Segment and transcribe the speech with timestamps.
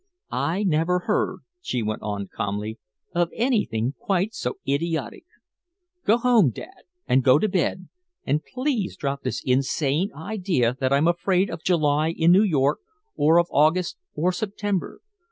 [0.31, 2.79] "I never heard," she went on calmly,
[3.13, 5.25] "of anything quite so idiotic.
[6.05, 7.87] Go home, Dad, and go to bed,
[8.25, 12.79] and please drop this insane idea that I'm afraid of July in New York,
[13.15, 15.01] or of August or September.